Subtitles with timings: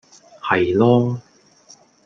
[0.41, 1.21] 係囉